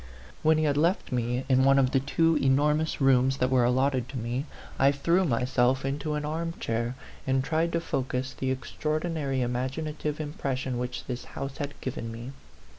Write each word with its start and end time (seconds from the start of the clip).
When 0.41 0.57
he 0.57 0.63
had 0.63 0.77
left 0.77 1.11
me 1.11 1.45
in 1.47 1.63
one 1.63 1.77
of 1.77 1.91
the 1.91 1.99
two 1.99 2.35
enormous 2.37 2.99
rooms 2.99 3.37
that 3.37 3.51
were 3.51 3.63
allotted 3.63 4.09
to 4.09 4.17
me, 4.17 4.45
I 4.79 4.87
A 4.87 4.93
PHANTOM 4.93 4.93
LOVER. 4.93 4.93
19 4.93 5.01
threw 5.03 5.25
myself 5.39 5.85
into 5.85 6.13
an 6.15 6.25
arm 6.25 6.53
chair 6.59 6.95
and 7.27 7.43
tried 7.43 7.71
to 7.73 7.79
focus 7.79 8.33
the 8.33 8.49
extraordinary 8.49 9.41
imaginative 9.41 10.17
impres 10.17 10.57
sion 10.57 10.79
which 10.79 11.05
this 11.05 11.25
house 11.37 11.57
had 11.59 11.79
given 11.81 12.11
me. 12.11 12.31